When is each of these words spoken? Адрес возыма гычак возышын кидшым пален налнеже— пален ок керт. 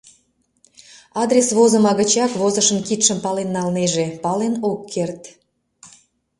Адрес 1.21 1.47
возыма 1.57 1.91
гычак 1.99 2.31
возышын 2.41 2.79
кидшым 2.87 3.19
пален 3.25 3.49
налнеже— 3.55 4.05
пален 4.23 4.53
ок 4.71 4.79
керт. 4.93 5.21